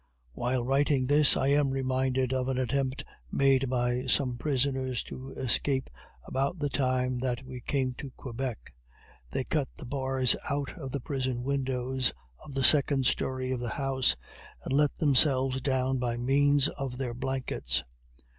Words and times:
While 0.31 0.65
writing 0.65 1.05
this, 1.05 1.37
I 1.37 1.49
am 1.49 1.69
reminded 1.69 2.33
of 2.33 2.47
an 2.49 2.57
attempt 2.57 3.05
made 3.31 3.69
by 3.69 4.07
some 4.07 4.35
prisoners 4.35 5.03
to 5.03 5.29
escape 5.33 5.91
about 6.25 6.57
the 6.57 6.69
time 6.69 7.19
that 7.19 7.43
we 7.45 7.61
came 7.61 7.93
to 7.99 8.09
Quebec. 8.17 8.73
They 9.29 9.43
cut 9.43 9.67
the 9.75 9.85
bars 9.85 10.35
out 10.49 10.75
of 10.75 10.89
the 10.91 11.01
prison 11.01 11.43
windows 11.43 12.13
of 12.43 12.55
the 12.55 12.63
second 12.63 13.05
story 13.05 13.51
of 13.51 13.59
the 13.59 13.69
house, 13.69 14.15
and 14.63 14.73
let 14.73 14.95
themselves 14.97 15.61
down 15.61 15.99
by 15.99 16.17
means 16.17 16.67
of 16.67 16.97
their 16.97 17.13
blankets. 17.13 17.83